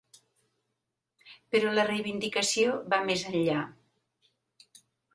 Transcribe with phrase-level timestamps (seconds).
[1.57, 3.63] Però la reivindicació va més enllà.